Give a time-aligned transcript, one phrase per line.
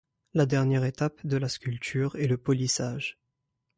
[0.33, 3.19] La dernière étape de la sculpture est le polissage.